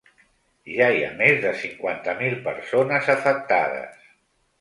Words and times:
Ja 0.77 0.85
hi 0.93 1.03
ha 1.07 1.09
més 1.19 1.35
de 1.43 1.51
cinquanta 1.63 2.15
mil 2.21 2.33
persones 2.47 3.11
afectades. 3.15 4.01